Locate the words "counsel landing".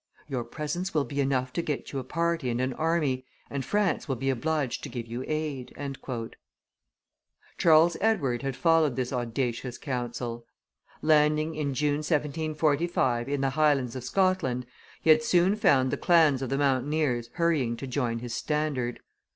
9.77-11.53